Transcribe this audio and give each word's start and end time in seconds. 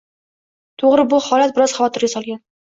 To'g'ri, 0.85 1.05
bu 1.13 1.21
holat 1.27 1.55
biroz 1.61 1.79
xavotirga 1.79 2.13
solgan 2.19 2.45